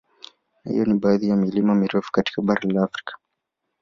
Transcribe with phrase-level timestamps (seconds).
[0.65, 3.17] Na hiyo ni baadhi ya milima mirefu katika bara la Afrika